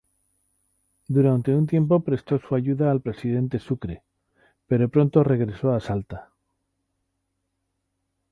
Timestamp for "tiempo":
1.67-1.99